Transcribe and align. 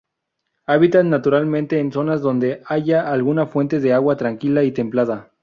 Habitan 0.65 1.11
naturalmente 1.11 1.77
en 1.77 1.91
zonas 1.91 2.23
donde 2.23 2.63
haya 2.65 3.07
alguna 3.11 3.45
fuente 3.45 3.79
de 3.79 3.93
agua 3.93 4.17
tranquila 4.17 4.63
y 4.63 4.71
templada. 4.71 5.29